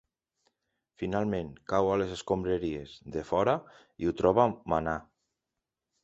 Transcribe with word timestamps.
Finalment 1.01 1.51
cau 1.73 1.89
a 1.89 1.97
les 2.01 2.15
escombraries 2.15 2.95
de 3.15 3.23
fora 3.27 3.53
i 4.05 4.09
ho 4.09 4.15
troba 4.23 4.47
Mana. 4.75 4.97